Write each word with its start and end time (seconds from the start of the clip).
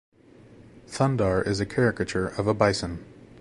Thundar 0.87 1.45
is 1.45 1.59
a 1.59 1.65
caricature 1.67 2.29
of 2.29 2.47
a 2.47 2.55
bison. 2.55 3.05